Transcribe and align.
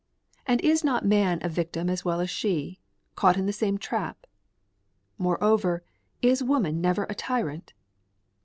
And 0.47 0.59
is 0.61 0.83
not 0.83 1.05
man 1.05 1.37
a 1.43 1.47
victim 1.47 1.87
as 1.87 2.03
well 2.03 2.19
as 2.21 2.29
she 2.31 2.79
caught 3.15 3.37
in 3.37 3.45
the 3.45 3.53
same 3.53 3.77
trap? 3.77 4.25
Moreover, 5.19 5.83
is 6.23 6.41
woman 6.41 6.81
never 6.81 7.03
a 7.03 7.13
tyrant? 7.13 7.71